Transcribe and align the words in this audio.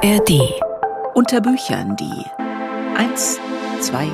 ARD. 0.00 0.54
Unter 1.14 1.40
Büchern 1.40 1.96
die 1.96 2.24
1, 2.96 3.40
2, 3.80 4.06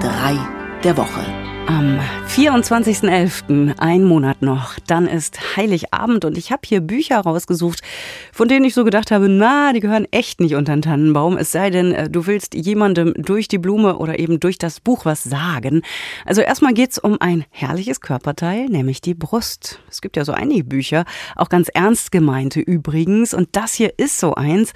3 0.00 0.38
der 0.84 0.96
Woche. 0.96 1.24
Am 1.66 1.98
24.11., 2.28 3.74
ein 3.78 4.04
Monat 4.04 4.42
noch, 4.42 4.78
dann 4.86 5.08
ist 5.08 5.56
Heiligabend 5.56 6.24
und 6.24 6.38
ich 6.38 6.52
habe 6.52 6.62
hier 6.64 6.80
Bücher 6.80 7.18
rausgesucht, 7.18 7.80
von 8.36 8.48
denen 8.48 8.66
ich 8.66 8.74
so 8.74 8.84
gedacht 8.84 9.12
habe, 9.12 9.30
na, 9.30 9.72
die 9.72 9.80
gehören 9.80 10.06
echt 10.10 10.40
nicht 10.40 10.56
unter 10.56 10.74
den 10.74 10.82
Tannenbaum, 10.82 11.38
es 11.38 11.52
sei 11.52 11.70
denn, 11.70 11.92
äh, 11.92 12.10
du 12.10 12.26
willst 12.26 12.54
jemandem 12.54 13.14
durch 13.16 13.48
die 13.48 13.56
Blume 13.56 13.96
oder 13.96 14.18
eben 14.18 14.40
durch 14.40 14.58
das 14.58 14.78
Buch 14.78 15.06
was 15.06 15.24
sagen. 15.24 15.80
Also 16.26 16.42
erstmal 16.42 16.74
geht's 16.74 16.98
um 16.98 17.16
ein 17.18 17.46
herrliches 17.48 18.02
Körperteil, 18.02 18.66
nämlich 18.66 19.00
die 19.00 19.14
Brust. 19.14 19.80
Es 19.88 20.02
gibt 20.02 20.18
ja 20.18 20.26
so 20.26 20.32
einige 20.32 20.64
Bücher, 20.64 21.06
auch 21.34 21.48
ganz 21.48 21.68
ernst 21.72 22.12
gemeinte 22.12 22.60
übrigens, 22.60 23.32
und 23.32 23.48
das 23.52 23.72
hier 23.72 23.98
ist 23.98 24.18
so 24.18 24.34
eins. 24.34 24.74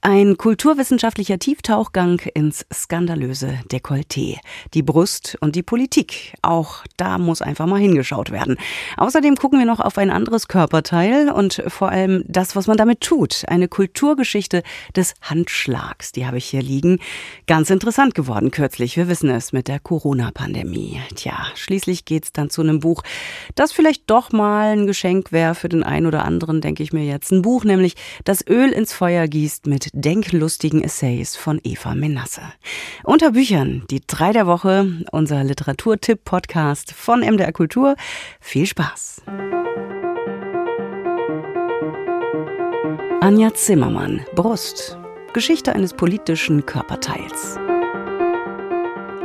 Ein 0.00 0.36
kulturwissenschaftlicher 0.36 1.40
Tieftauchgang 1.40 2.20
ins 2.32 2.64
skandalöse 2.72 3.58
Dekolleté. 3.72 4.38
Die 4.72 4.82
Brust 4.82 5.36
und 5.40 5.56
die 5.56 5.64
Politik. 5.64 6.34
Auch 6.40 6.84
da 6.96 7.18
muss 7.18 7.42
einfach 7.42 7.66
mal 7.66 7.80
hingeschaut 7.80 8.30
werden. 8.30 8.58
Außerdem 8.96 9.34
gucken 9.34 9.58
wir 9.58 9.66
noch 9.66 9.80
auf 9.80 9.98
ein 9.98 10.10
anderes 10.10 10.46
Körperteil 10.46 11.30
und 11.30 11.64
vor 11.66 11.88
allem 11.88 12.22
das, 12.28 12.54
was 12.54 12.68
man 12.68 12.76
damit 12.76 12.97
tut. 13.00 13.44
Eine 13.48 13.68
Kulturgeschichte 13.68 14.62
des 14.96 15.14
Handschlags. 15.22 16.12
Die 16.12 16.26
habe 16.26 16.38
ich 16.38 16.46
hier 16.46 16.62
liegen. 16.62 16.98
Ganz 17.46 17.70
interessant 17.70 18.14
geworden 18.14 18.50
kürzlich. 18.50 18.96
Wir 18.96 19.08
wissen 19.08 19.30
es 19.30 19.52
mit 19.52 19.68
der 19.68 19.80
Corona-Pandemie. 19.80 21.00
Tja, 21.14 21.46
schließlich 21.54 22.04
geht's 22.04 22.32
dann 22.32 22.50
zu 22.50 22.62
einem 22.62 22.80
Buch, 22.80 23.02
das 23.54 23.72
vielleicht 23.72 24.08
doch 24.10 24.32
mal 24.32 24.72
ein 24.72 24.86
Geschenk 24.86 25.32
wäre 25.32 25.54
für 25.54 25.68
den 25.68 25.82
einen 25.82 26.06
oder 26.06 26.24
anderen, 26.24 26.60
denke 26.60 26.82
ich 26.82 26.92
mir 26.92 27.04
jetzt. 27.04 27.30
Ein 27.32 27.42
Buch, 27.42 27.64
nämlich 27.64 27.94
das 28.24 28.46
Öl 28.46 28.70
ins 28.70 28.92
Feuer 28.92 29.26
gießt 29.26 29.66
mit 29.66 29.88
denklustigen 29.92 30.82
Essays 30.82 31.36
von 31.36 31.60
Eva 31.62 31.94
Menasse. 31.94 32.42
Unter 33.04 33.32
Büchern 33.32 33.84
die 33.90 34.00
drei 34.06 34.32
der 34.32 34.46
Woche, 34.46 35.04
unser 35.12 35.44
Literaturtipp-Podcast 35.44 36.92
von 36.92 37.20
MDR 37.20 37.52
Kultur. 37.52 37.96
Viel 38.40 38.66
Spaß! 38.66 39.22
Anja 43.28 43.52
Zimmermann, 43.52 44.24
Brust. 44.34 44.96
Geschichte 45.34 45.74
eines 45.74 45.92
politischen 45.92 46.64
Körperteils. 46.64 47.58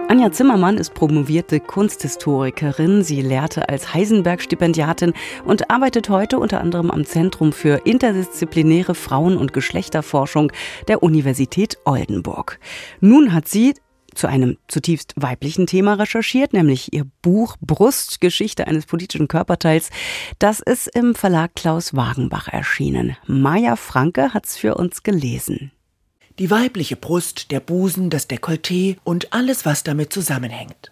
Anja 0.09 0.30
Zimmermann 0.30 0.78
ist 0.78 0.94
promovierte 0.94 1.62
Kunsthistorikerin. 1.62 3.02
Sie 3.02 3.22
lehrte 3.22 3.70
als 3.70 3.94
Heisenberg-Stipendiatin 3.94 5.14
und 5.46 5.72
arbeitet 5.72 6.09
heute 6.09 6.38
unter 6.38 6.59
anderem 6.59 6.92
am 6.92 7.06
Zentrum 7.06 7.54
für 7.54 7.86
interdisziplinäre 7.86 8.94
Frauen- 8.94 9.38
und 9.38 9.54
Geschlechterforschung 9.54 10.52
der 10.90 11.02
Universität 11.02 11.78
Oldenburg. 11.86 12.59
Nun 13.00 13.34
hat 13.34 13.48
sie 13.48 13.74
zu 14.16 14.28
einem 14.28 14.58
zutiefst 14.67 15.14
weiblichen 15.16 15.67
Thema 15.67 15.94
recherchiert, 15.94 16.53
nämlich 16.53 16.94
ihr 16.94 17.06
Buch 17.22 17.58
Brust, 17.61 18.22
Geschichte 18.22 18.67
eines 18.67 18.86
politischen 18.86 19.28
Körperteils. 19.28 19.89
Das 20.39 20.59
ist 20.59 20.88
im 20.88 21.16
Verlag 21.16 21.56
Klaus 21.56 21.95
Wagenbach 21.95 22.47
erschienen. 22.47 23.17
Maja 23.28 23.75
Franke 23.75 24.34
hat's 24.34 24.58
für 24.58 24.75
uns 24.75 25.03
gelesen. 25.03 25.72
Die 26.39 26.50
weibliche 26.50 26.95
Brust, 26.95 27.52
der 27.52 27.59
Busen, 27.59 28.09
das 28.09 28.28
Dekolleté 28.28 28.97
und 29.03 29.34
alles, 29.34 29.66
was 29.66 29.84
damit 29.84 30.11
zusammenhängt. 30.11 30.91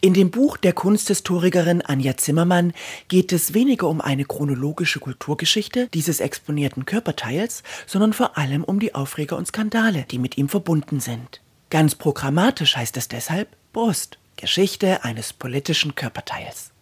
In 0.00 0.14
dem 0.14 0.30
Buch 0.30 0.56
der 0.56 0.72
Kunsthistorikerin 0.72 1.82
Anja 1.82 2.16
Zimmermann 2.16 2.72
geht 3.08 3.32
es 3.32 3.54
weniger 3.54 3.88
um 3.88 4.00
eine 4.00 4.24
chronologische 4.24 5.00
Kulturgeschichte 5.00 5.88
dieses 5.94 6.20
exponierten 6.20 6.86
Körperteils, 6.86 7.62
sondern 7.86 8.12
vor 8.12 8.36
allem 8.36 8.64
um 8.64 8.80
die 8.80 8.94
Aufreger 8.94 9.36
und 9.36 9.46
Skandale, 9.46 10.06
die 10.10 10.18
mit 10.18 10.38
ihm 10.38 10.48
verbunden 10.48 11.00
sind. 11.00 11.40
Ganz 11.70 11.94
programmatisch 11.94 12.76
heißt 12.76 12.96
es 12.96 13.06
deshalb 13.06 13.48
Brust, 13.72 14.18
Geschichte 14.36 15.04
eines 15.04 15.32
politischen 15.32 15.94
Körperteils. 15.94 16.72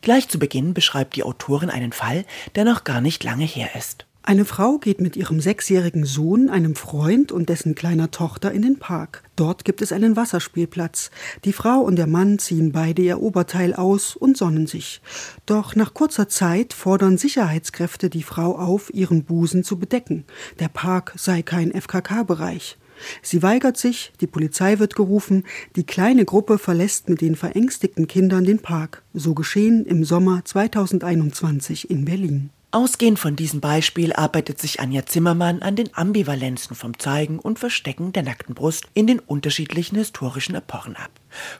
Gleich 0.00 0.28
zu 0.28 0.38
Beginn 0.38 0.72
beschreibt 0.72 1.16
die 1.16 1.22
Autorin 1.22 1.68
einen 1.68 1.92
Fall, 1.92 2.24
der 2.54 2.64
noch 2.64 2.84
gar 2.84 3.02
nicht 3.02 3.22
lange 3.24 3.44
her 3.44 3.68
ist. 3.76 4.06
Eine 4.24 4.44
Frau 4.44 4.78
geht 4.78 5.00
mit 5.00 5.16
ihrem 5.16 5.40
sechsjährigen 5.40 6.06
Sohn, 6.06 6.48
einem 6.48 6.76
Freund 6.76 7.30
und 7.30 7.48
dessen 7.48 7.74
kleiner 7.74 8.10
Tochter 8.10 8.52
in 8.52 8.62
den 8.62 8.78
Park. 8.78 9.24
Dort 9.36 9.64
gibt 9.64 9.82
es 9.82 9.92
einen 9.92 10.16
Wasserspielplatz. 10.16 11.10
Die 11.44 11.52
Frau 11.52 11.80
und 11.80 11.96
der 11.96 12.06
Mann 12.06 12.38
ziehen 12.38 12.72
beide 12.72 13.02
ihr 13.02 13.20
Oberteil 13.20 13.74
aus 13.74 14.16
und 14.16 14.38
sonnen 14.38 14.66
sich. 14.66 15.02
Doch 15.44 15.74
nach 15.74 15.92
kurzer 15.92 16.28
Zeit 16.28 16.72
fordern 16.72 17.18
Sicherheitskräfte 17.18 18.10
die 18.10 18.22
Frau 18.22 18.56
auf, 18.56 18.94
ihren 18.94 19.24
Busen 19.24 19.64
zu 19.64 19.78
bedecken. 19.78 20.24
Der 20.60 20.68
Park 20.68 21.12
sei 21.16 21.42
kein 21.42 21.72
FKK-Bereich. 21.72 22.78
Sie 23.22 23.42
weigert 23.42 23.76
sich, 23.76 24.12
die 24.20 24.26
Polizei 24.26 24.78
wird 24.78 24.96
gerufen, 24.96 25.44
die 25.76 25.84
kleine 25.84 26.24
Gruppe 26.24 26.58
verlässt 26.58 27.08
mit 27.08 27.20
den 27.20 27.36
verängstigten 27.36 28.06
Kindern 28.06 28.44
den 28.44 28.58
Park. 28.58 29.02
So 29.14 29.34
geschehen 29.34 29.84
im 29.86 30.04
Sommer 30.04 30.44
2021 30.44 31.90
in 31.90 32.04
Berlin. 32.04 32.50
Ausgehend 32.74 33.18
von 33.18 33.36
diesem 33.36 33.60
Beispiel 33.60 34.14
arbeitet 34.14 34.58
sich 34.58 34.80
Anja 34.80 35.04
Zimmermann 35.04 35.60
an 35.60 35.76
den 35.76 35.94
Ambivalenzen 35.94 36.74
vom 36.74 36.98
Zeigen 36.98 37.38
und 37.38 37.58
Verstecken 37.58 38.14
der 38.14 38.22
nackten 38.22 38.54
Brust 38.54 38.86
in 38.94 39.06
den 39.06 39.18
unterschiedlichen 39.18 39.98
historischen 39.98 40.54
Epochen 40.54 40.96
ab. 40.96 41.10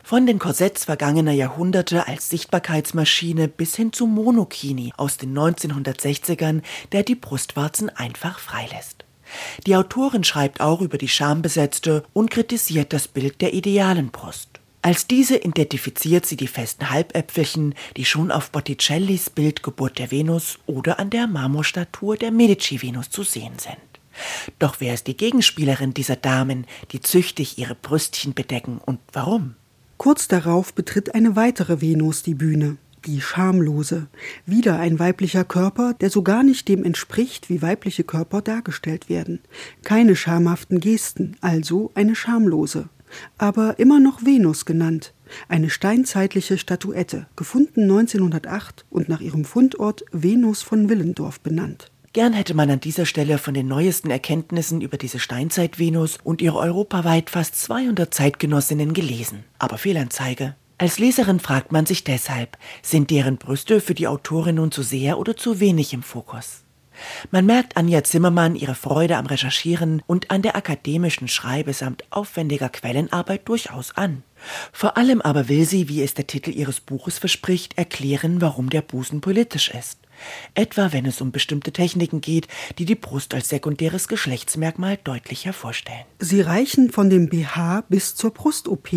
Von 0.03 0.25
den 0.25 0.39
Korsetts 0.39 0.87
vergangener 0.87 1.33
Jahrhunderte 1.33 2.09
als 2.09 2.31
Sichtbarkeitsmaschine 2.31 3.49
bis 3.49 3.77
hin 3.77 3.93
zu 3.93 4.07
Monokini 4.07 4.95
aus 4.97 5.19
den 5.19 5.37
1960ern, 5.37 6.63
der 6.93 7.03
die 7.03 7.15
Brustwarzen 7.15 7.91
einfach 7.91 8.39
freilässt. 8.39 9.05
Die 9.67 9.77
Autorin 9.77 10.25
schreibt 10.25 10.61
auch 10.61 10.81
über 10.81 10.99
die 10.99 11.09
schambesetzte 11.09 12.05
und 12.13 12.31
kritisiert 12.31 12.93
das 12.93 13.09
Bild 13.09 13.41
der 13.41 13.55
idealen 13.55 14.11
Brust. 14.11 14.61
Als 14.85 15.07
diese 15.07 15.37
identifiziert 15.37 16.27
sie 16.27 16.37
die 16.37 16.49
festen 16.49 16.91
Halbäpfelchen, 16.91 17.77
die 17.97 18.05
schon 18.05 18.33
auf 18.33 18.51
Botticellis 18.51 19.31
Bild 19.31 19.63
Geburt 19.63 20.01
der 20.01 20.11
Venus 20.11 20.59
oder 20.67 20.99
an 20.99 21.11
der 21.11 21.29
Marmorstatue 21.29 22.17
der 22.17 22.33
Medici-Venus 22.33 23.11
zu 23.11 23.23
sehen 23.23 23.59
sind. 23.59 23.77
Doch 24.59 24.77
wer 24.81 24.95
ist 24.95 25.07
die 25.07 25.17
Gegenspielerin 25.17 25.95
dieser 25.95 26.17
Damen, 26.17 26.67
die 26.91 27.01
züchtig 27.01 27.59
ihre 27.59 27.77
Brüstchen 27.77 28.35
bedecken 28.35 28.81
und 28.85 28.99
warum? 29.13 29.55
Kurz 29.99 30.27
darauf 30.27 30.75
betritt 30.75 31.15
eine 31.15 31.37
weitere 31.37 31.81
Venus 31.81 32.25
die 32.25 32.35
Bühne, 32.35 32.77
die 33.07 33.21
Schamlose. 33.21 34.09
Wieder 34.47 34.79
ein 34.79 34.99
weiblicher 34.99 35.45
Körper, 35.45 35.95
der 35.95 36.11
so 36.11 36.23
gar 36.23 36.43
nicht 36.43 36.69
dem 36.69 36.85
entspricht, 36.85 37.49
wie 37.49 37.63
weibliche 37.63 38.05
Körper 38.05 38.43
dargestellt 38.43 39.09
werden. 39.09 39.41
Keine 39.83 40.17
schamhaften 40.17 40.81
Gesten, 40.81 41.37
also 41.41 41.91
eine 41.95 42.15
Schamlose 42.15 42.89
aber 43.39 43.79
immer 43.79 44.01
noch 44.01 44.25
Venus 44.25 44.65
genannt, 44.65 45.13
eine 45.49 45.71
steinzeitliche 45.71 46.59
Statuette, 46.59 47.27
gefunden 47.37 47.83
1908 47.83 48.85
und 48.91 49.09
nach 49.09 49.21
ihrem 49.21 49.45
Fundort 49.45 50.05
Venus 50.13 50.63
von 50.63 50.89
Willendorf 50.89 51.41
benannt. 51.41 51.91
Gern 52.13 52.35
hätte 52.35 52.53
man 52.53 52.69
an 52.69 52.81
dieser 52.81 53.07
Stelle 53.07 53.39
von 53.39 53.55
den 53.55 53.69
neuesten 53.69 54.11
Erkenntnissen 54.11 54.83
über 54.83 54.99
diese 54.99 55.19
Steinzeit-Venus 55.19 56.19
und 56.23 56.43
ihre 56.43 56.59
europaweit 56.59 57.31
fast 57.31 57.57
200 57.57 58.13
Zeitgenossinnen 58.13 58.93
gelesen. 58.93 59.45
Aber 59.59 59.79
Fehlanzeige. 59.79 60.55
Als 60.79 60.99
Leserin 60.99 61.41
fragt 61.41 61.71
man 61.73 61.87
sich 61.87 62.05
deshalb, 62.05 62.59
sind 62.83 63.11
deren 63.11 63.39
Brüste 63.39 63.81
für 63.81 63.95
die 63.95 64.09
Autorin 64.09 64.57
nun 64.57 64.73
zu 64.73 64.83
sehr 64.83 65.19
oder 65.19 65.37
zu 65.37 65.61
wenig 65.61 65.93
im 65.93 66.03
Fokus? 66.03 66.65
Man 67.31 67.47
merkt 67.47 67.77
Anja 67.77 68.05
Zimmermann 68.05 68.55
ihre 68.55 68.75
Freude 68.75 69.17
am 69.17 69.27
Recherchieren 69.27 70.03
und 70.07 70.31
an 70.31 70.43
der 70.43 70.57
akademischen 70.57 71.29
Schreibe 71.29 71.73
samt 71.73 72.05
aufwendiger 72.11 72.69
Quellenarbeit 72.69 73.49
durchaus 73.49 73.97
an. 73.97 74.23
Vor 74.73 74.97
allem 74.97 75.23
aber 75.23 75.49
will 75.49 75.65
sie, 75.65 75.89
wie 75.89 76.03
es 76.03 76.15
der 76.15 76.27
Titel 76.27 76.51
ihres 76.51 76.81
Buches 76.81 77.19
verspricht, 77.19 77.79
erklären, 77.79 78.41
warum 78.41 78.71
der 78.71 78.83
Busen 78.83 79.21
politisch 79.21 79.71
ist 79.71 80.02
etwa 80.55 80.93
wenn 80.93 81.07
es 81.07 81.21
um 81.21 81.33
bestimmte 81.33 81.73
Techniken 81.73 82.21
geht, 82.21 82.49
die 82.79 82.85
die 82.85 82.95
Brust 82.95 83.35
als 83.35 83.49
sekundäres 83.49 84.09
Geschlechtsmerkmal 84.09 84.99
deutlich 85.03 85.45
hervorstellen. 85.45 86.05
Sie 86.19 86.41
reichen 86.41 86.91
von 86.91 87.11
dem 87.11 87.29
BH 87.29 87.85
bis 87.89 88.15
zur 88.15 88.33
Brust-OP. 88.33 88.89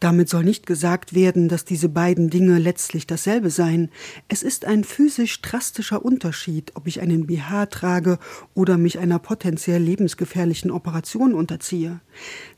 Damit 0.00 0.28
soll 0.28 0.44
nicht 0.44 0.66
gesagt 0.66 1.14
werden, 1.14 1.48
dass 1.48 1.64
diese 1.64 1.88
beiden 1.88 2.30
Dinge 2.30 2.58
letztlich 2.58 3.06
dasselbe 3.06 3.50
seien. 3.50 3.90
Es 4.28 4.42
ist 4.42 4.64
ein 4.64 4.84
physisch 4.84 5.40
drastischer 5.42 6.04
Unterschied, 6.04 6.72
ob 6.74 6.86
ich 6.86 7.00
einen 7.00 7.26
BH 7.26 7.66
trage 7.66 8.18
oder 8.54 8.78
mich 8.78 8.98
einer 8.98 9.18
potenziell 9.18 9.82
lebensgefährlichen 9.82 10.70
Operation 10.70 11.34
unterziehe. 11.34 12.00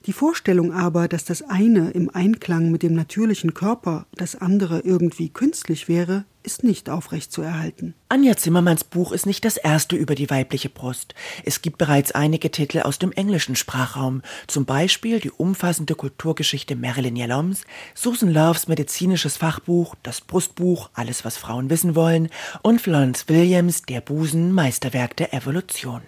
Die 0.07 0.13
Vorstellung 0.13 0.73
aber, 0.73 1.09
dass 1.09 1.25
das 1.25 1.43
eine 1.43 1.91
im 1.91 2.11
Einklang 2.11 2.71
mit 2.71 2.83
dem 2.83 2.95
natürlichen 2.95 3.55
Körper, 3.55 4.07
das 4.15 4.37
andere 4.37 4.81
irgendwie 4.81 5.29
künstlich 5.29 5.89
wäre, 5.89 6.25
ist 6.43 6.65
nicht 6.65 6.89
aufrecht 6.89 7.33
zu 7.33 7.43
erhalten. 7.43 7.95
Anja 8.09 8.37
Zimmermanns 8.37 8.85
Buch 8.85 9.13
ist 9.13 9.27
nicht 9.27 9.45
das 9.45 9.57
erste 9.57 9.97
über 9.97 10.15
die 10.15 10.31
weibliche 10.31 10.69
Brust. 10.69 11.15
Es 11.45 11.63
gibt 11.63 11.79
bereits 11.79 12.13
einige 12.13 12.51
Titel 12.51 12.81
aus 12.81 12.99
dem 12.99 13.13
englischen 13.13 13.57
Sprachraum, 13.57 14.23
zum 14.47 14.65
Beispiel 14.65 15.21
die 15.21 15.31
umfassende 15.31 15.95
Kulturgeschichte 15.95 16.77
Marilyn 16.77 17.17
Yaloms, 17.17 17.63
Susan 17.95 18.33
Loves 18.33 18.69
medizinisches 18.69 19.37
Fachbuch, 19.37 19.95
das 20.03 20.21
Brustbuch 20.21 20.91
Alles, 20.95 21.25
was 21.25 21.37
Frauen 21.37 21.71
wissen 21.71 21.95
wollen 21.95 22.29
und 22.63 22.81
Florence 22.81 23.29
Williams 23.29 23.83
Der 23.83 24.01
Busen, 24.01 24.53
Meisterwerk 24.53 25.17
der 25.17 25.35
Evolution. 25.35 26.03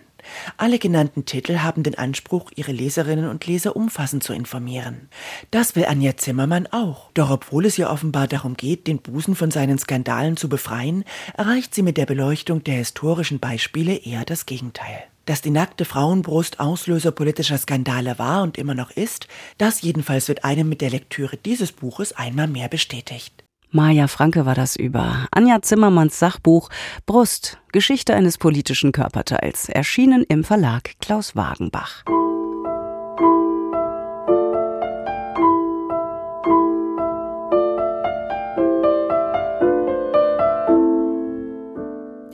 Alle 0.57 0.79
genannten 0.79 1.25
Titel 1.25 1.59
haben 1.59 1.83
den 1.83 1.97
Anspruch, 1.97 2.51
ihre 2.55 2.73
Leserinnen 2.73 3.29
und 3.29 3.47
Leser 3.47 3.77
umfassend 3.77 4.23
zu 4.23 4.33
informieren. 4.33 5.09
Das 5.51 5.77
will 5.77 5.85
Anja 5.85 6.17
Zimmermann 6.17 6.67
auch. 6.69 7.11
Doch 7.15 7.31
obwohl 7.31 7.67
es 7.67 7.79
ihr 7.79 7.91
offenbar 7.91 8.29
darum 8.29 8.57
geht, 8.57 8.87
den 8.87 8.99
Busen 8.99 9.35
von 9.35 9.51
seinen 9.51 9.79
Skandalen 9.79 10.37
zu 10.37 10.49
befreien, 10.49 11.05
erreicht 11.37 11.75
sie 11.75 11.83
mit 11.83 11.97
der 11.97 12.07
Beleuchtung 12.07 12.65
der 12.65 12.75
historischen 12.75 13.39
Beispiele 13.39 13.95
eher 13.95 14.25
das 14.25 14.47
Gegenteil. 14.47 15.05
Dass 15.27 15.41
die 15.41 15.51
nackte 15.51 15.85
Frauenbrust 15.85 16.59
Auslöser 16.59 17.13
politischer 17.13 17.59
Skandale 17.59 18.19
war 18.19 18.43
und 18.43 18.59
immer 18.59 18.75
noch 18.75 18.91
ist, 18.91 19.29
das 19.57 19.83
jedenfalls 19.83 20.29
wird 20.29 20.45
einem 20.45 20.69
mit 20.69 20.81
der 20.81 20.91
Lektüre 20.91 21.37
dieses 21.37 21.71
Buches 21.71 22.13
einmal 22.13 22.49
mehr 22.49 22.69
bestätigt. 22.69 23.45
Maja 23.75 24.07
Franke 24.07 24.45
war 24.45 24.55
das 24.55 24.77
über 24.77 25.27
Anja 25.31 25.63
Zimmermanns 25.63 26.19
Sachbuch 26.19 26.69
Brust, 27.07 27.59
Geschichte 27.73 28.13
eines 28.13 28.37
politischen 28.37 28.93
Körperteils, 28.93 29.71
erschienen 29.71 30.27
im 30.29 30.45
Verlag 30.45 30.91
Klaus 31.01 31.35
Wagenbach. 31.37 32.05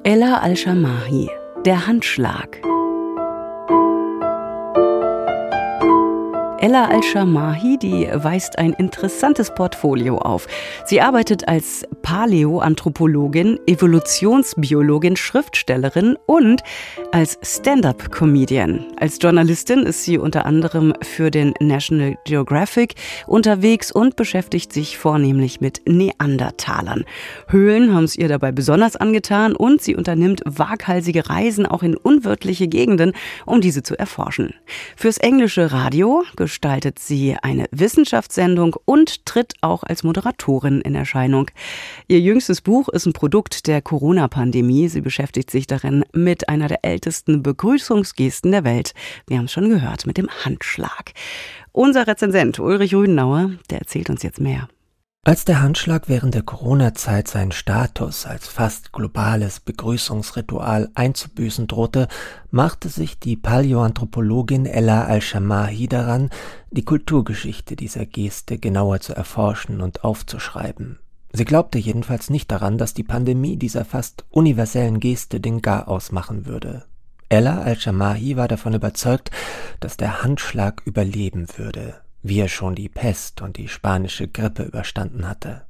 Ella 0.02 0.38
Al-Shamahi, 0.38 1.30
der 1.64 1.86
Handschlag. 1.86 2.67
Ella 6.60 6.86
Al-Shamahi, 6.86 7.78
die 7.78 8.08
weist 8.12 8.58
ein 8.58 8.72
interessantes 8.72 9.54
Portfolio 9.54 10.18
auf. 10.18 10.48
Sie 10.86 11.00
arbeitet 11.00 11.46
als 11.46 11.86
Paläoanthropologin, 12.08 13.60
Evolutionsbiologin, 13.66 15.14
Schriftstellerin 15.14 16.16
und 16.24 16.62
als 17.12 17.38
Stand-up-Comedian. 17.42 18.86
Als 18.98 19.18
Journalistin 19.20 19.80
ist 19.80 20.04
sie 20.04 20.16
unter 20.16 20.46
anderem 20.46 20.94
für 21.02 21.30
den 21.30 21.52
National 21.60 22.16
Geographic 22.24 22.94
unterwegs 23.26 23.92
und 23.92 24.16
beschäftigt 24.16 24.72
sich 24.72 24.96
vornehmlich 24.96 25.60
mit 25.60 25.82
Neandertalern. 25.86 27.04
Höhlen 27.48 27.92
haben 27.94 28.04
es 28.04 28.16
ihr 28.16 28.28
dabei 28.28 28.52
besonders 28.52 28.96
angetan 28.96 29.54
und 29.54 29.82
sie 29.82 29.94
unternimmt 29.94 30.40
waghalsige 30.46 31.28
Reisen 31.28 31.66
auch 31.66 31.82
in 31.82 31.94
unwirtliche 31.94 32.68
Gegenden, 32.68 33.12
um 33.44 33.60
diese 33.60 33.82
zu 33.82 33.98
erforschen. 33.98 34.54
Fürs 34.96 35.18
englische 35.18 35.72
Radio 35.72 36.24
gestaltet 36.36 37.00
sie 37.00 37.36
eine 37.42 37.66
Wissenschaftssendung 37.70 38.76
und 38.86 39.26
tritt 39.26 39.56
auch 39.60 39.82
als 39.82 40.04
Moderatorin 40.04 40.80
in 40.80 40.94
Erscheinung. 40.94 41.50
Ihr 42.06 42.20
jüngstes 42.20 42.60
Buch 42.60 42.88
ist 42.88 43.06
ein 43.06 43.12
Produkt 43.12 43.66
der 43.66 43.82
Corona-Pandemie. 43.82 44.88
Sie 44.88 45.00
beschäftigt 45.00 45.50
sich 45.50 45.66
darin 45.66 46.04
mit 46.12 46.48
einer 46.48 46.68
der 46.68 46.84
ältesten 46.84 47.42
Begrüßungsgesten 47.42 48.52
der 48.52 48.64
Welt. 48.64 48.94
Wir 49.26 49.38
haben 49.38 49.46
es 49.46 49.52
schon 49.52 49.68
gehört, 49.68 50.06
mit 50.06 50.16
dem 50.16 50.28
Handschlag. 50.44 51.12
Unser 51.72 52.06
Rezensent 52.06 52.58
Ulrich 52.60 52.94
Rüdenauer, 52.94 53.50
der 53.70 53.80
erzählt 53.80 54.10
uns 54.10 54.22
jetzt 54.22 54.40
mehr. 54.40 54.68
Als 55.24 55.44
der 55.44 55.60
Handschlag 55.60 56.08
während 56.08 56.34
der 56.34 56.42
Corona-Zeit 56.42 57.28
seinen 57.28 57.52
Status 57.52 58.24
als 58.24 58.48
fast 58.48 58.92
globales 58.92 59.60
Begrüßungsritual 59.60 60.88
einzubüßen 60.94 61.66
drohte, 61.66 62.08
machte 62.50 62.88
sich 62.88 63.18
die 63.18 63.36
Paläoanthropologin 63.36 64.64
Ella 64.64 65.04
Al-Shamahi 65.04 65.86
daran, 65.86 66.30
die 66.70 66.84
Kulturgeschichte 66.84 67.76
dieser 67.76 68.06
Geste 68.06 68.56
genauer 68.56 69.00
zu 69.00 69.14
erforschen 69.14 69.82
und 69.82 70.02
aufzuschreiben. 70.02 70.98
Sie 71.32 71.44
glaubte 71.44 71.78
jedenfalls 71.78 72.30
nicht 72.30 72.50
daran, 72.50 72.78
dass 72.78 72.94
die 72.94 73.04
Pandemie 73.04 73.56
dieser 73.56 73.84
fast 73.84 74.24
universellen 74.30 75.00
Geste 75.00 75.40
den 75.40 75.62
Garaus 75.62 76.12
machen 76.12 76.46
würde. 76.46 76.84
Ella 77.28 77.60
Al-Shamahi 77.60 78.36
war 78.36 78.48
davon 78.48 78.74
überzeugt, 78.74 79.30
dass 79.80 79.96
der 79.96 80.22
Handschlag 80.22 80.82
überleben 80.86 81.46
würde 81.56 82.00
wie 82.22 82.38
er 82.38 82.48
schon 82.48 82.74
die 82.74 82.88
Pest 82.88 83.42
und 83.42 83.56
die 83.56 83.68
spanische 83.68 84.28
Grippe 84.28 84.64
überstanden 84.64 85.28
hatte. 85.28 85.62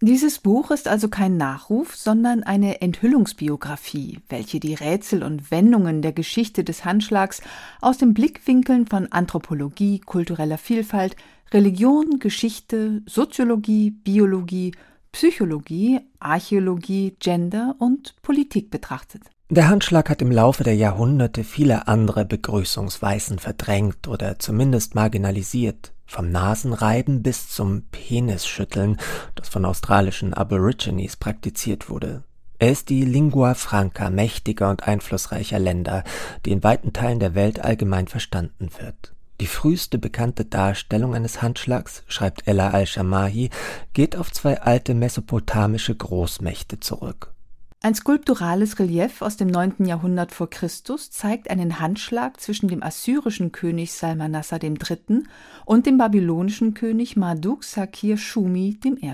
Dieses 0.00 0.38
Buch 0.38 0.70
ist 0.70 0.86
also 0.86 1.08
kein 1.08 1.38
Nachruf, 1.38 1.96
sondern 1.96 2.42
eine 2.42 2.82
Enthüllungsbiografie, 2.82 4.18
welche 4.28 4.60
die 4.60 4.74
Rätsel 4.74 5.22
und 5.22 5.50
Wendungen 5.50 6.02
der 6.02 6.12
Geschichte 6.12 6.62
des 6.62 6.84
Handschlags 6.84 7.40
aus 7.80 7.96
den 7.96 8.12
Blickwinkeln 8.12 8.86
von 8.86 9.10
Anthropologie, 9.10 10.00
kultureller 10.00 10.58
Vielfalt, 10.58 11.16
Religion, 11.52 12.18
Geschichte, 12.18 13.02
Soziologie, 13.06 13.92
Biologie, 13.92 14.72
Psychologie, 15.14 16.00
Archäologie, 16.18 17.14
Gender 17.20 17.76
und 17.78 18.16
Politik 18.20 18.72
betrachtet. 18.72 19.22
Der 19.48 19.68
Handschlag 19.68 20.10
hat 20.10 20.20
im 20.20 20.32
Laufe 20.32 20.64
der 20.64 20.74
Jahrhunderte 20.74 21.44
viele 21.44 21.86
andere 21.86 22.24
Begrüßungsweisen 22.24 23.38
verdrängt 23.38 24.08
oder 24.08 24.40
zumindest 24.40 24.96
marginalisiert. 24.96 25.92
Vom 26.04 26.32
Nasenreiben 26.32 27.22
bis 27.22 27.48
zum 27.48 27.82
Penisschütteln, 27.92 28.96
das 29.36 29.48
von 29.48 29.64
australischen 29.64 30.34
Aborigines 30.34 31.16
praktiziert 31.16 31.88
wurde. 31.88 32.24
Er 32.58 32.72
ist 32.72 32.88
die 32.88 33.04
Lingua 33.04 33.54
Franca 33.54 34.10
mächtiger 34.10 34.68
und 34.68 34.88
einflussreicher 34.88 35.60
Länder, 35.60 36.02
die 36.44 36.50
in 36.50 36.64
weiten 36.64 36.92
Teilen 36.92 37.20
der 37.20 37.36
Welt 37.36 37.60
allgemein 37.60 38.08
verstanden 38.08 38.70
wird. 38.80 39.13
Die 39.40 39.46
früheste 39.46 39.98
bekannte 39.98 40.44
Darstellung 40.44 41.14
eines 41.14 41.42
Handschlags, 41.42 42.04
schreibt 42.06 42.46
Ella 42.46 42.70
al-Shamahi, 42.70 43.50
geht 43.92 44.16
auf 44.16 44.30
zwei 44.32 44.60
alte 44.60 44.94
mesopotamische 44.94 45.94
Großmächte 45.94 46.78
zurück. 46.80 47.34
Ein 47.84 47.94
skulpturales 47.94 48.78
Relief 48.78 49.20
aus 49.20 49.36
dem 49.36 49.48
9. 49.48 49.84
Jahrhundert 49.84 50.32
vor 50.32 50.48
Christus 50.48 51.10
zeigt 51.10 51.50
einen 51.50 51.80
Handschlag 51.80 52.40
zwischen 52.40 52.68
dem 52.68 52.82
assyrischen 52.82 53.52
König 53.52 53.92
Salmanassar 53.92 54.62
III. 54.62 55.24
und 55.66 55.84
dem 55.84 55.98
babylonischen 55.98 56.72
König 56.72 57.16
Marduk 57.16 57.62
Sakir 57.62 58.16
Shumi 58.16 58.78
I. 58.82 59.12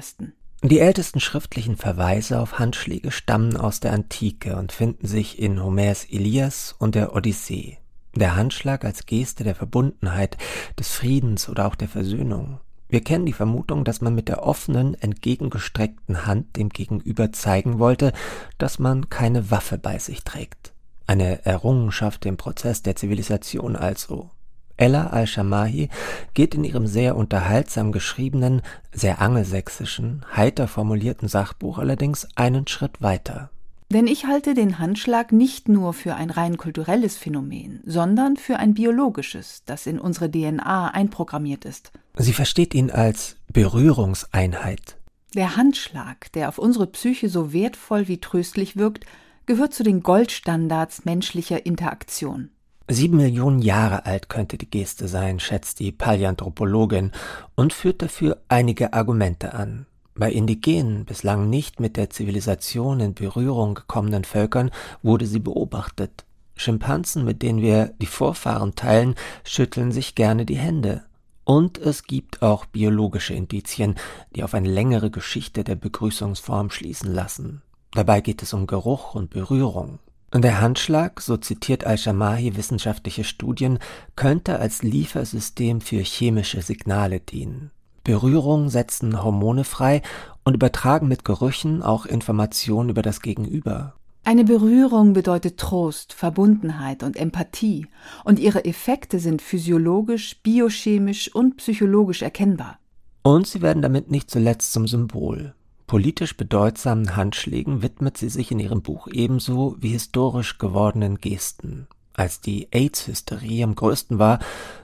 Die 0.63 0.79
ältesten 0.79 1.19
schriftlichen 1.19 1.77
Verweise 1.77 2.39
auf 2.39 2.61
Handschläge 2.61 3.11
stammen 3.11 3.57
aus 3.57 3.81
der 3.81 3.93
Antike 3.93 4.57
und 4.57 4.71
finden 4.71 5.09
sich 5.09 5.41
in 5.41 5.61
Homers 5.61 6.05
Ilias 6.05 6.77
und 6.79 6.95
der 6.95 7.17
Odyssee. 7.17 7.79
Der 8.15 8.37
Handschlag 8.37 8.85
als 8.85 9.07
Geste 9.07 9.45
der 9.45 9.55
Verbundenheit, 9.55 10.37
des 10.79 10.89
Friedens 10.93 11.49
oder 11.49 11.67
auch 11.67 11.77
der 11.77 11.89
Versöhnung. 11.89 12.59
Wir 12.89 13.03
kennen 13.03 13.25
die 13.25 13.33
Vermutung, 13.33 13.85
dass 13.85 14.01
man 14.01 14.17
mit 14.17 14.29
der 14.29 14.43
offenen, 14.43 14.95
entgegengestreckten 15.01 16.27
Hand 16.27 16.57
dem 16.57 16.71
Gegenüber 16.71 17.31
zeigen 17.31 17.79
wollte, 17.79 18.13
dass 18.59 18.81
man 18.81 19.09
keine 19.09 19.53
Waffe 19.53 19.79
bei 19.79 19.99
sich 19.99 20.25
trägt. 20.25 20.73
Eine 21.07 21.45
Errungenschaft 21.45 22.27
im 22.27 22.37
Prozess 22.37 22.83
der 22.83 22.97
Zivilisation 22.97 23.77
also. 23.77 24.31
Ella 24.77 25.09
al-Shamahi 25.09 25.89
geht 26.35 26.55
in 26.55 26.65
ihrem 26.65 26.87
sehr 26.87 27.15
unterhaltsam 27.15 27.93
geschriebenen, 27.93 28.63
sehr 28.93 29.21
angelsächsischen, 29.21 30.25
heiter 30.35 30.67
formulierten 30.67 31.29
Sachbuch 31.29 31.79
allerdings 31.79 32.27
einen 32.35 32.67
Schritt 32.67 33.01
weiter. 33.03 33.51
Denn 33.93 34.07
ich 34.07 34.27
halte 34.27 34.55
den 34.55 34.79
Handschlag 34.79 35.33
nicht 35.33 35.69
nur 35.69 35.93
für 35.93 36.15
ein 36.15 36.31
rein 36.31 36.57
kulturelles 36.57 37.17
Phänomen, 37.17 37.81
sondern 37.85 38.37
für 38.37 38.57
ein 38.57 38.73
biologisches, 38.73 39.63
das 39.67 39.87
in 39.87 39.99
unsere 39.99 40.31
DNA 40.31 40.89
einprogrammiert 40.89 41.65
ist. 41.65 41.91
Sie 42.17 42.33
versteht 42.33 42.73
ihn 42.73 42.93
als 42.93 43.37
Berührungseinheit. 43.53 44.97
Der 45.35 45.57
Handschlag, 45.57 46.31
der 46.33 46.49
auf 46.49 46.59
unsere 46.59 46.87
Psyche 46.87 47.29
so 47.29 47.53
wertvoll 47.53 48.07
wie 48.07 48.19
tröstlich 48.19 48.77
wirkt, 48.77 49.07
gehört 49.47 49.75
zu 49.75 49.83
den 49.83 50.05
Goldstandards 50.05 51.05
menschlicher 51.05 51.67
Interaktion. 51.67 52.51
Sieben 52.87 53.17
Millionen 53.17 53.61
Jahre 53.61 54.07
alt 54.07 54.29
könnte 54.29 54.57
die 54.57 54.71
Geste 54.71 55.09
sein, 55.09 55.41
schätzt 55.41 55.81
die 55.81 55.91
Paläanthropologin 55.91 57.11
und 57.57 57.73
führt 57.73 58.03
dafür 58.03 58.41
einige 58.49 58.93
Argumente 58.93 59.55
an. 59.55 59.87
Bei 60.15 60.31
indigenen, 60.31 61.05
bislang 61.05 61.49
nicht 61.49 61.81
mit 61.81 61.97
der 61.97 62.11
Zivilisation 62.11 63.01
in 63.01 63.15
Berührung 63.15 63.75
gekommenen 63.75 64.25
Völkern 64.25 64.71
wurde 65.03 65.27
sie 65.27 65.39
beobachtet. 65.39 66.25
Schimpansen, 66.57 67.25
mit 67.25 67.43
denen 67.43 67.63
wir 67.63 67.95
die 68.01 68.07
Vorfahren 68.07 68.75
teilen, 68.75 69.15
schütteln 69.45 69.93
sich 69.93 70.15
gerne 70.15 70.45
die 70.45 70.59
Hände. 70.59 71.05
Und 71.45 71.79
es 71.79 72.05
gibt 72.05 72.43
auch 72.43 72.67
biologische 72.67 73.35
Indizien, 73.35 73.95
die 74.37 74.45
auf 74.45 74.55
eine 74.55 74.69
längere 74.69 75.11
Geschichte 75.11 75.65
der 75.65 75.75
Begrüßungsform 75.75 76.71
schließen 76.71 77.13
lassen. 77.13 77.63
Dabei 77.93 78.21
geht 78.21 78.43
es 78.43 78.53
um 78.53 78.67
Geruch 78.67 79.15
und 79.15 79.31
Berührung. 79.31 79.99
Der 80.33 80.61
Handschlag, 80.61 81.21
so 81.21 81.37
zitiert 81.37 81.85
Al-Shamahi 81.85 82.57
wissenschaftliche 82.57 83.25
Studien, 83.25 83.81
könnte 84.15 84.61
als 84.61 84.83
Liefersystem 84.83 85.81
für 85.81 86.03
chemische 86.03 86.63
Signale 86.63 87.19
dienen. 87.19 87.73
Berührungen 88.05 88.69
setzen 88.69 89.23
Hormone 89.23 89.65
frei 89.65 90.03
und 90.45 90.55
übertragen 90.55 91.09
mit 91.09 91.25
Gerüchen 91.25 91.83
auch 91.83 92.07
Informationen 92.07 92.89
über 92.89 93.03
das 93.03 93.21
Gegenüber. 93.21 93.95
Eine 94.23 94.45
Berührung 94.45 95.13
bedeutet 95.13 95.59
Trost, 95.59 96.13
Verbundenheit 96.13 97.03
und 97.03 97.17
Empathie, 97.17 97.87
und 98.25 98.39
ihre 98.39 98.65
Effekte 98.65 99.19
sind 99.19 99.41
physiologisch, 99.41 100.41
biochemisch 100.43 101.35
und 101.35 101.57
psychologisch 101.57 102.23
erkennbar. 102.23 102.79
Und 103.23 103.47
sie 103.47 103.63
werden 103.63 103.83
damit 103.83 104.11
nicht 104.11 104.31
zuletzt 104.31 104.73
zum 104.73 104.87
Symbol. 104.87 105.55
Politisch 105.87 106.37
bedeutsamen 106.37 107.17
Handschlägen 107.17 107.83
widmet 107.83 108.17
sie 108.17 108.29
sich 108.29 108.51
in 108.53 108.61
ihrem 108.61 108.83
Buch 108.83 109.09
ebenso 109.09 109.77
wie 109.81 109.89
historisch 109.89 110.59
gewordenen 110.59 111.19
Gesten. 111.19 111.89
Als 112.15 112.41
die 112.41 112.69
AIDS-Hysterie 112.71 113.65
am 113.65 113.75
größten 113.75 114.19
war, 114.19 114.39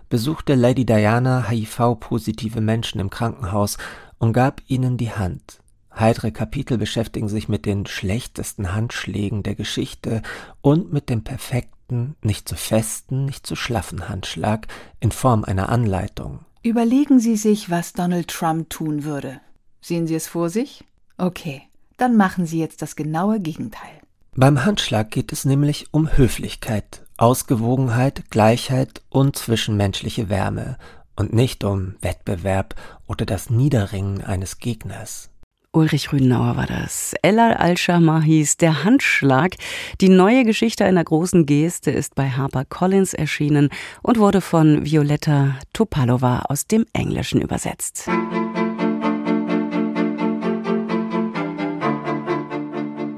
besuchte 0.09 0.55
Lady 0.55 0.85
Diana 0.85 1.49
HIV-positive 1.49 2.61
Menschen 2.61 3.01
im 3.01 3.11
Krankenhaus 3.11 3.79
und 4.19 4.33
gab 4.33 4.63
ihnen 4.67 4.97
die 4.97 5.13
Hand. 5.13 5.61
Heitere 5.95 6.31
Kapitel 6.31 6.77
beschäftigen 6.77 7.29
sich 7.29 7.49
mit 7.49 7.65
den 7.65 7.87
schlechtesten 7.87 8.75
Handschlägen 8.75 9.43
der 9.43 9.55
Geschichte 9.55 10.23
und 10.61 10.93
mit 10.93 11.09
dem 11.09 11.25
perfekten, 11.25 12.17
nicht 12.23 12.49
zu 12.49 12.55
festen, 12.55 13.25
nicht 13.25 13.47
zu 13.47 13.57
schlaffen 13.57 14.09
Handschlag 14.09 14.69
in 15.01 15.11
Form 15.11 15.45
einer 15.45 15.71
Anleitung. 15.71 16.41
Überlegen 16.63 17.19
Sie 17.21 17.37
sich, 17.37 17.71
was 17.71 17.93
Donald 17.93 18.29
Trump 18.29 18.69
tun 18.71 19.05
würde. 19.05 19.41
Sehen 19.81 20.07
Sie 20.07 20.17
es 20.17 20.27
vor 20.27 20.51
sich? 20.51 20.85
Okay, 21.17 21.63
dann 21.97 22.17
machen 22.17 22.45
Sie 22.45 22.59
jetzt 22.59 22.83
das 22.83 22.97
genaue 22.97 23.41
Gegenteil. 23.41 24.01
Beim 24.35 24.67
Handschlag 24.67 25.11
geht 25.11 25.33
es 25.33 25.47
nämlich 25.47 25.87
um 25.93 26.15
Höflichkeit, 26.15 27.06
Ausgewogenheit, 27.19 28.31
Gleichheit 28.31 29.03
und 29.09 29.37
zwischenmenschliche 29.37 30.29
Wärme 30.29 30.77
und 31.17 31.33
nicht 31.33 31.65
um 31.65 31.95
Wettbewerb 32.01 32.75
oder 33.07 33.25
das 33.25 33.49
Niederringen 33.51 34.23
eines 34.23 34.59
Gegners. 34.59 35.31
Ulrich 35.73 36.11
Rüdenauer 36.11 36.57
war 36.57 36.67
das. 36.67 37.15
Ella 37.21 37.53
Al-Shamar 37.53 38.23
hieß 38.23 38.57
Der 38.57 38.85
Handschlag. 38.85 39.57
Die 40.01 40.09
neue 40.09 40.45
Geschichte 40.45 40.87
einer 40.87 41.05
großen 41.05 41.45
Geste 41.45 41.91
ist 41.91 42.15
bei 42.15 42.31
Harper 42.31 42.65
Collins 42.65 43.13
erschienen 43.13 43.69
und 44.03 44.19
wurde 44.19 44.41
von 44.41 44.87
Violetta 44.87 45.57
Topalova 45.75 46.45
aus 46.49 46.67
dem 46.67 46.87
Englischen 46.95 47.43
übersetzt. 47.43 48.09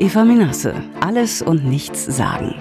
Eva 0.00 0.24
Menasse, 0.24 0.74
Alles 1.00 1.42
und 1.42 1.64
nichts 1.64 2.06
sagen. 2.06 2.54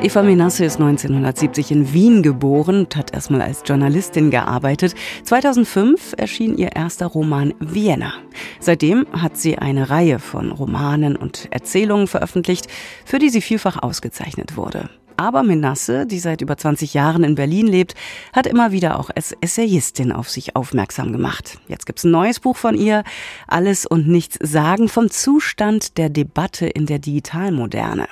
Eva 0.00 0.22
Menasse 0.22 0.64
ist 0.64 0.76
1970 0.76 1.72
in 1.72 1.92
Wien 1.92 2.22
geboren 2.22 2.80
und 2.80 2.94
hat 2.94 3.12
erstmal 3.12 3.42
als 3.42 3.64
Journalistin 3.66 4.30
gearbeitet. 4.30 4.94
2005 5.24 6.14
erschien 6.16 6.56
ihr 6.56 6.76
erster 6.76 7.06
Roman 7.06 7.52
Vienna. 7.58 8.12
Seitdem 8.60 9.06
hat 9.10 9.36
sie 9.36 9.58
eine 9.58 9.90
Reihe 9.90 10.20
von 10.20 10.52
Romanen 10.52 11.16
und 11.16 11.48
Erzählungen 11.50 12.06
veröffentlicht, 12.06 12.68
für 13.04 13.18
die 13.18 13.28
sie 13.28 13.40
vielfach 13.40 13.82
ausgezeichnet 13.82 14.56
wurde. 14.56 14.88
Aber 15.16 15.42
Menasse, 15.42 16.06
die 16.06 16.20
seit 16.20 16.42
über 16.42 16.56
20 16.56 16.94
Jahren 16.94 17.24
in 17.24 17.34
Berlin 17.34 17.66
lebt, 17.66 17.94
hat 18.32 18.46
immer 18.46 18.70
wieder 18.70 19.00
auch 19.00 19.10
als 19.12 19.34
Essayistin 19.40 20.12
auf 20.12 20.30
sich 20.30 20.54
aufmerksam 20.54 21.10
gemacht. 21.10 21.58
Jetzt 21.66 21.86
gibt's 21.86 22.04
ein 22.04 22.12
neues 22.12 22.38
Buch 22.38 22.56
von 22.56 22.76
ihr, 22.76 23.02
Alles 23.48 23.84
und 23.84 24.06
nichts 24.06 24.38
sagen 24.40 24.88
vom 24.88 25.10
Zustand 25.10 25.98
der 25.98 26.08
Debatte 26.08 26.68
in 26.68 26.86
der 26.86 27.00
Digitalmoderne. 27.00 28.06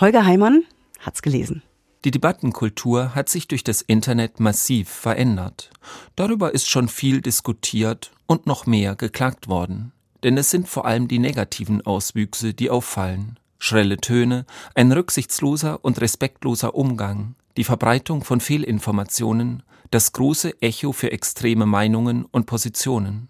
Holger 0.00 0.26
Heimann 0.26 0.64
hat's 1.00 1.22
gelesen. 1.22 1.62
Die 2.04 2.10
Debattenkultur 2.10 3.14
hat 3.14 3.28
sich 3.28 3.46
durch 3.46 3.62
das 3.62 3.82
Internet 3.82 4.40
massiv 4.40 4.88
verändert. 4.88 5.70
Darüber 6.16 6.54
ist 6.54 6.68
schon 6.68 6.88
viel 6.88 7.20
diskutiert 7.20 8.12
und 8.26 8.46
noch 8.46 8.64
mehr 8.64 8.96
geklagt 8.96 9.48
worden. 9.48 9.92
Denn 10.22 10.38
es 10.38 10.50
sind 10.50 10.68
vor 10.68 10.86
allem 10.86 11.08
die 11.08 11.18
negativen 11.18 11.84
Auswüchse, 11.84 12.54
die 12.54 12.70
auffallen. 12.70 13.38
Schrelle 13.58 13.98
Töne, 13.98 14.46
ein 14.74 14.92
rücksichtsloser 14.92 15.84
und 15.84 16.00
respektloser 16.00 16.74
Umgang, 16.74 17.34
die 17.58 17.64
Verbreitung 17.64 18.24
von 18.24 18.40
Fehlinformationen, 18.40 19.62
das 19.90 20.12
große 20.12 20.62
Echo 20.62 20.92
für 20.92 21.12
extreme 21.12 21.66
Meinungen 21.66 22.24
und 22.24 22.46
Positionen. 22.46 23.28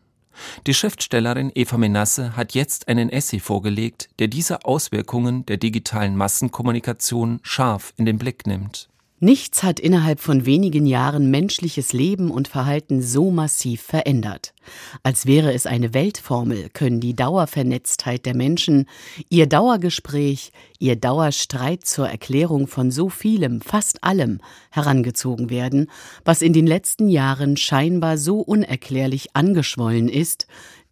Die 0.67 0.75
Schriftstellerin 0.75 1.53
Eva 1.55 1.77
Menasse 1.77 2.37
hat 2.37 2.55
jetzt 2.55 2.89
einen 2.89 3.11
Essay 3.11 3.41
vorgelegt, 3.41 4.09
der 4.19 4.29
diese 4.29 4.65
Auswirkungen 4.65 5.47
der 5.47 5.57
digitalen 5.57 6.17
Massenkommunikation 6.17 7.41
scharf 7.43 7.93
in 7.97 8.07
den 8.07 8.19
Blick 8.19 8.47
nimmt. 8.47 8.89
Nichts 9.23 9.63
hat 9.63 9.79
innerhalb 9.79 10.19
von 10.19 10.47
wenigen 10.47 10.87
Jahren 10.87 11.31
menschliches 11.31 11.93
Leben 11.93 12.31
und 12.31 12.49
Verhalten 12.49 13.03
so 13.03 13.31
massiv 13.31 13.83
verändert. 13.83 14.55
Als 15.03 15.27
wäre 15.27 15.53
es 15.53 15.67
eine 15.67 15.93
Weltformel, 15.93 16.71
können 16.71 17.01
die 17.01 17.15
Dauervernetztheit 17.15 18.25
der 18.25 18.35
Menschen, 18.35 18.87
ihr 19.29 19.47
Dauergespräch, 19.47 20.53
ihr 20.79 20.97
Dauerstreit 20.97 21.85
zur 21.85 22.09
Erklärung 22.09 22.67
von 22.67 22.91
so 22.91 23.11
vielem, 23.11 23.61
fast 23.61 24.03
allem, 24.05 24.41
herangezogen 24.71 25.51
werden, 25.51 25.91
was 26.25 26.41
in 26.41 26.55
den 26.55 26.67
letzten 26.67 27.11
Jahren 27.11 27.59
scheinbar 27.59 28.17
so 28.17 28.41
unerklärlich 28.41 29.37
angeschwollen 29.37 30.09
ist, 30.09 30.47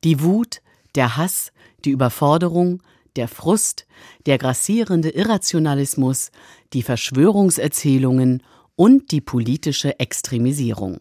die 0.05 0.21
Wut, 0.21 0.61
der 0.97 1.17
Hass, 1.17 1.51
die 1.87 1.91
Überforderung, 1.91 2.83
der 3.19 3.29
Frust, 3.29 3.87
der 4.27 4.39
grassierende 4.39 5.11
Irrationalismus, 5.11 6.31
die 6.73 6.83
Verschwörungserzählungen 6.83 8.43
und 8.77 9.11
die 9.11 9.21
politische 9.21 9.99
Extremisierung. 9.99 11.01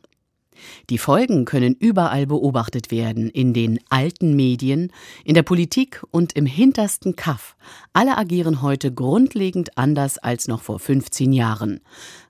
Die 0.90 0.98
Folgen 0.98 1.46
können 1.46 1.76
überall 1.76 2.26
beobachtet 2.26 2.90
werden, 2.90 3.30
in 3.30 3.54
den 3.54 3.80
alten 3.90 4.36
Medien, 4.36 4.92
in 5.24 5.36
der 5.36 5.44
Politik 5.44 6.04
und 6.10 6.34
im 6.34 6.48
hintersten 6.48 7.16
Kaff. 7.16 7.56
Alle 7.94 8.18
agieren 8.18 8.64
heute 8.64 8.92
grundlegend 8.92 9.78
anders 9.78 10.18
als 10.18 10.48
noch 10.48 10.64
vor 10.64 10.80
15 10.80 11.32
Jahren. 11.32 11.82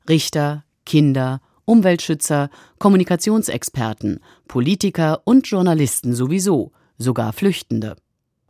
Richter, 0.09 0.65
Kinder, 0.85 1.39
Umweltschützer, 1.63 2.49
Kommunikationsexperten, 2.79 4.19
Politiker 4.49 5.21
und 5.23 5.47
Journalisten 5.47 6.13
sowieso, 6.13 6.73
sogar 6.97 7.31
Flüchtende. 7.31 7.95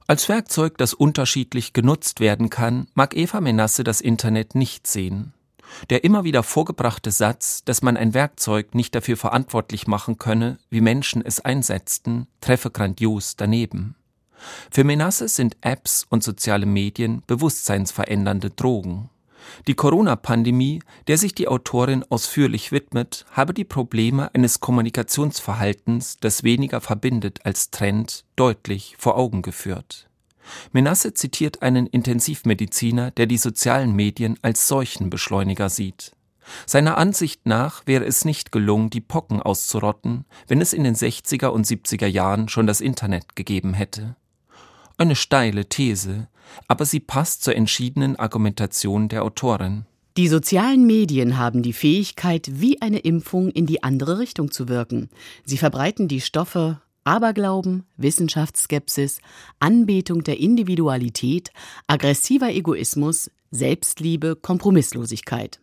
Als 0.09 0.29
Werkzeug, 0.29 0.77
das 0.77 0.93
unterschiedlich 0.93 1.73
genutzt 1.73 2.21
werden 2.21 2.49
kann, 2.49 2.87
mag 2.93 3.13
Eva 3.13 3.41
Menasse 3.41 3.83
das 3.83 3.99
Internet 3.99 4.55
nicht 4.55 4.87
sehen. 4.87 5.33
Der 5.89 6.05
immer 6.05 6.23
wieder 6.23 6.43
vorgebrachte 6.43 7.11
Satz, 7.11 7.65
dass 7.65 7.81
man 7.81 7.97
ein 7.97 8.13
Werkzeug 8.13 8.73
nicht 8.73 8.95
dafür 8.95 9.17
verantwortlich 9.17 9.85
machen 9.85 10.17
könne, 10.17 10.59
wie 10.69 10.79
Menschen 10.79 11.25
es 11.25 11.41
einsetzten, 11.41 12.27
treffe 12.39 12.71
grandios 12.71 13.35
daneben. 13.35 13.95
Für 14.71 14.85
Menasse 14.85 15.27
sind 15.27 15.57
Apps 15.59 16.05
und 16.09 16.23
soziale 16.23 16.65
Medien 16.65 17.21
bewusstseinsverändernde 17.27 18.51
Drogen. 18.51 19.09
Die 19.67 19.75
Corona-Pandemie, 19.75 20.81
der 21.07 21.17
sich 21.17 21.33
die 21.33 21.47
Autorin 21.47 22.03
ausführlich 22.09 22.71
widmet, 22.71 23.25
habe 23.31 23.53
die 23.53 23.65
Probleme 23.65 24.33
eines 24.33 24.59
Kommunikationsverhaltens, 24.59 26.17
das 26.19 26.43
weniger 26.43 26.81
verbindet 26.81 27.45
als 27.45 27.71
trennt, 27.71 28.25
deutlich 28.35 28.95
vor 28.97 29.17
Augen 29.17 29.41
geführt. 29.41 30.09
Menasse 30.71 31.13
zitiert 31.13 31.61
einen 31.61 31.87
Intensivmediziner, 31.87 33.11
der 33.11 33.25
die 33.25 33.37
sozialen 33.37 33.93
Medien 33.93 34.37
als 34.41 34.67
Seuchenbeschleuniger 34.67 35.69
sieht. 35.69 36.13
Seiner 36.65 36.97
Ansicht 36.97 37.45
nach 37.45 37.85
wäre 37.85 38.05
es 38.05 38.23
nicht 38.23 38.51
gelungen, 38.51 38.89
die 38.89 39.01
Pocken 39.01 39.41
auszurotten, 39.41 40.25
wenn 40.47 40.61
es 40.61 40.73
in 40.73 40.83
den 40.85 40.95
60er 40.95 41.47
und 41.47 41.65
70er 41.65 42.07
Jahren 42.07 42.47
schon 42.47 42.67
das 42.67 42.79
Internet 42.79 43.35
gegeben 43.35 43.73
hätte. 43.73 44.15
Eine 44.99 45.15
steile 45.15 45.69
These, 45.69 46.27
aber 46.67 46.85
sie 46.85 46.99
passt 46.99 47.43
zur 47.43 47.55
entschiedenen 47.55 48.15
Argumentation 48.15 49.09
der 49.09 49.23
Autorin. 49.23 49.85
Die 50.17 50.27
sozialen 50.27 50.87
Medien 50.87 51.37
haben 51.37 51.61
die 51.61 51.73
Fähigkeit, 51.73 52.49
wie 52.51 52.81
eine 52.81 52.97
Impfung 52.97 53.51
in 53.51 53.67
die 53.67 53.83
andere 53.83 54.17
Richtung 54.17 54.49
zu 54.49 54.67
wirken. 54.67 55.09
Sie 55.45 55.59
verbreiten 55.59 56.07
die 56.07 56.21
Stoffe 56.21 56.81
Aberglauben, 57.03 57.83
Wissenschaftsskepsis, 57.95 59.21
Anbetung 59.59 60.23
der 60.23 60.39
Individualität, 60.39 61.51
aggressiver 61.85 62.49
Egoismus, 62.49 63.29
Selbstliebe, 63.51 64.35
Kompromisslosigkeit. 64.35 65.61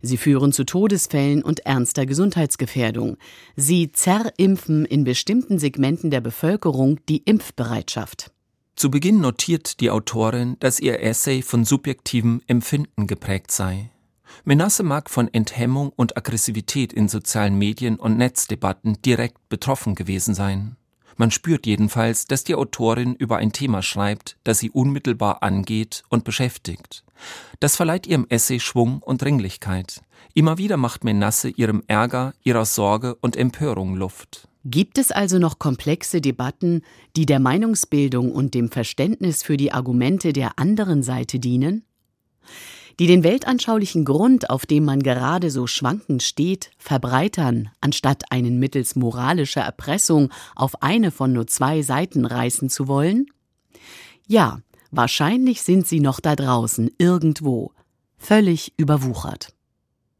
Sie 0.00 0.16
führen 0.16 0.52
zu 0.52 0.64
Todesfällen 0.64 1.42
und 1.42 1.66
ernster 1.66 2.06
Gesundheitsgefährdung. 2.06 3.16
Sie 3.56 3.90
zerrimpfen 3.90 4.84
in 4.84 5.02
bestimmten 5.02 5.58
Segmenten 5.58 6.10
der 6.10 6.20
Bevölkerung 6.20 7.00
die 7.08 7.18
Impfbereitschaft. 7.18 8.30
Zu 8.80 8.90
Beginn 8.90 9.20
notiert 9.20 9.80
die 9.80 9.90
Autorin, 9.90 10.56
dass 10.58 10.80
ihr 10.80 11.02
Essay 11.02 11.42
von 11.42 11.66
subjektivem 11.66 12.40
Empfinden 12.46 13.06
geprägt 13.06 13.50
sei. 13.50 13.90
Menasse 14.46 14.82
mag 14.82 15.10
von 15.10 15.28
Enthemmung 15.34 15.92
und 15.96 16.16
Aggressivität 16.16 16.90
in 16.94 17.06
sozialen 17.06 17.58
Medien 17.58 17.96
und 17.96 18.16
Netzdebatten 18.16 19.02
direkt 19.02 19.50
betroffen 19.50 19.94
gewesen 19.94 20.34
sein. 20.34 20.76
Man 21.18 21.30
spürt 21.30 21.66
jedenfalls, 21.66 22.24
dass 22.24 22.42
die 22.42 22.54
Autorin 22.54 23.14
über 23.16 23.36
ein 23.36 23.52
Thema 23.52 23.82
schreibt, 23.82 24.38
das 24.44 24.60
sie 24.60 24.70
unmittelbar 24.70 25.42
angeht 25.42 26.02
und 26.08 26.24
beschäftigt. 26.24 27.04
Das 27.58 27.76
verleiht 27.76 28.06
ihrem 28.06 28.24
Essay 28.30 28.60
Schwung 28.60 29.02
und 29.02 29.20
Dringlichkeit. 29.20 30.00
Immer 30.32 30.56
wieder 30.56 30.78
macht 30.78 31.04
Menasse 31.04 31.50
ihrem 31.50 31.82
Ärger, 31.86 32.32
ihrer 32.44 32.64
Sorge 32.64 33.14
und 33.16 33.36
Empörung 33.36 33.94
Luft. 33.96 34.48
Gibt 34.64 34.98
es 34.98 35.10
also 35.10 35.38
noch 35.38 35.58
komplexe 35.58 36.20
Debatten, 36.20 36.82
die 37.16 37.26
der 37.26 37.40
Meinungsbildung 37.40 38.32
und 38.32 38.54
dem 38.54 38.70
Verständnis 38.70 39.42
für 39.42 39.56
die 39.56 39.72
Argumente 39.72 40.32
der 40.32 40.58
anderen 40.58 41.02
Seite 41.02 41.38
dienen? 41.38 41.84
Die 42.98 43.06
den 43.06 43.24
weltanschaulichen 43.24 44.04
Grund, 44.04 44.50
auf 44.50 44.66
dem 44.66 44.84
man 44.84 45.02
gerade 45.02 45.50
so 45.50 45.66
schwankend 45.66 46.22
steht, 46.22 46.70
verbreitern, 46.76 47.70
anstatt 47.80 48.24
einen 48.30 48.58
mittels 48.58 48.96
moralischer 48.96 49.62
Erpressung 49.62 50.30
auf 50.54 50.82
eine 50.82 51.10
von 51.10 51.32
nur 51.32 51.46
zwei 51.46 51.80
Seiten 51.80 52.26
reißen 52.26 52.68
zu 52.68 52.88
wollen? 52.88 53.26
Ja, 54.26 54.60
Wahrscheinlich 54.90 55.62
sind 55.62 55.86
sie 55.86 56.00
noch 56.00 56.18
da 56.18 56.34
draußen, 56.34 56.90
irgendwo, 56.98 57.72
völlig 58.18 58.74
überwuchert. 58.76 59.54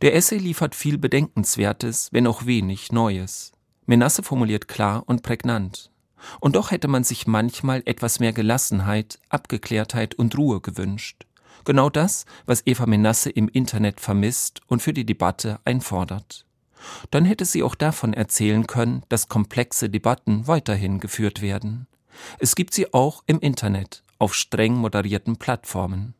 Der 0.00 0.14
Essay 0.14 0.38
liefert 0.38 0.75
viel 0.75 0.97
Bedenkenswertes, 0.97 2.09
wenn 2.12 2.26
auch 2.26 2.47
wenig 2.47 2.92
Neues. 2.92 3.52
Menasse 3.90 4.23
formuliert 4.23 4.68
klar 4.68 5.02
und 5.06 5.25
prägnant. 5.25 5.90
Und 6.38 6.54
doch 6.54 6.70
hätte 6.70 6.87
man 6.87 7.02
sich 7.02 7.26
manchmal 7.26 7.82
etwas 7.87 8.20
mehr 8.20 8.32
Gelassenheit, 8.32 9.18
Abgeklärtheit 9.30 10.14
und 10.14 10.38
Ruhe 10.38 10.61
gewünscht. 10.61 11.26
Genau 11.64 11.90
das, 11.90 12.25
was 12.47 12.64
Eva 12.68 12.87
Menasse 12.87 13.30
im 13.30 13.49
Internet 13.49 14.00
vermisst 14.00 14.61
und 14.68 14.80
für 14.80 14.92
die 14.92 15.04
Debatte 15.04 15.59
einfordert. 15.64 16.47
Dann 17.11 17.25
hätte 17.25 17.44
sie 17.44 17.64
auch 17.64 17.75
davon 17.75 18.14
erzählen 18.14 18.68
können, 18.68 19.02
dass 19.09 19.28
komplexe 19.28 19.90
Debatten 19.90 20.47
weiterhin 20.47 21.00
geführt 21.00 21.42
werden. 21.42 21.88
Es 22.38 22.54
gibt 22.54 22.73
sie 22.73 22.94
auch 22.94 23.25
im 23.26 23.40
Internet, 23.40 24.04
auf 24.20 24.35
streng 24.35 24.75
moderierten 24.75 25.37
Plattformen. 25.37 26.14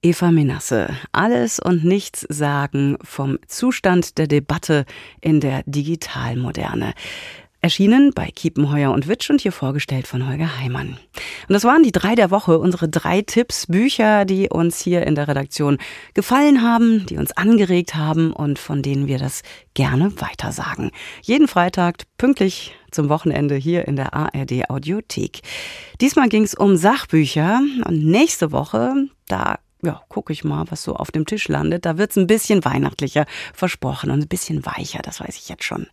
Eva 0.00 0.30
Menasse, 0.30 0.96
alles 1.10 1.58
und 1.58 1.82
nichts 1.82 2.24
sagen 2.28 2.98
vom 3.02 3.40
Zustand 3.48 4.16
der 4.16 4.28
Debatte 4.28 4.84
in 5.20 5.40
der 5.40 5.64
Digitalmoderne. 5.66 6.94
Erschienen 7.60 8.12
bei 8.14 8.30
Kiepenheuer 8.30 8.92
und 8.92 9.08
Witsch 9.08 9.28
und 9.28 9.40
hier 9.40 9.50
vorgestellt 9.50 10.06
von 10.06 10.28
Holger 10.28 10.60
Heimann. 10.60 10.90
Und 11.48 11.52
das 11.52 11.64
waren 11.64 11.82
die 11.82 11.90
drei 11.90 12.14
der 12.14 12.30
Woche, 12.30 12.60
unsere 12.60 12.88
drei 12.88 13.22
Tipps, 13.22 13.66
Bücher, 13.66 14.24
die 14.24 14.48
uns 14.48 14.78
hier 14.78 15.04
in 15.04 15.16
der 15.16 15.26
Redaktion 15.26 15.78
gefallen 16.14 16.62
haben, 16.62 17.04
die 17.06 17.16
uns 17.16 17.36
angeregt 17.36 17.96
haben 17.96 18.32
und 18.32 18.60
von 18.60 18.82
denen 18.82 19.08
wir 19.08 19.18
das 19.18 19.42
gerne 19.74 20.12
weitersagen. 20.20 20.92
Jeden 21.22 21.48
Freitag 21.48 22.04
pünktlich 22.18 22.76
zum 22.92 23.08
Wochenende 23.08 23.56
hier 23.56 23.88
in 23.88 23.96
der 23.96 24.14
ARD 24.14 24.70
Audiothek. 24.70 25.40
Diesmal 26.00 26.28
ging 26.28 26.44
es 26.44 26.54
um 26.54 26.76
Sachbücher 26.76 27.60
und 27.84 28.04
nächste 28.04 28.52
Woche, 28.52 29.08
da 29.26 29.58
ja, 29.82 30.02
gucke 30.08 30.32
ich 30.32 30.44
mal, 30.44 30.64
was 30.70 30.82
so 30.82 30.96
auf 30.96 31.10
dem 31.10 31.26
Tisch 31.26 31.48
landet. 31.48 31.84
Da 31.84 31.98
wird's 31.98 32.16
ein 32.16 32.26
bisschen 32.26 32.64
weihnachtlicher 32.64 33.26
versprochen 33.54 34.10
und 34.10 34.20
ein 34.20 34.28
bisschen 34.28 34.66
weicher, 34.66 35.00
das 35.02 35.20
weiß 35.20 35.36
ich 35.36 35.48
jetzt 35.48 35.64
schon. 35.64 35.86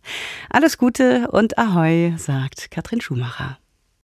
Alles 0.50 0.78
Gute 0.78 1.28
und 1.30 1.58
Ahoi, 1.58 2.14
sagt 2.16 2.70
Katrin 2.70 3.00
Schumacher. 3.00 3.58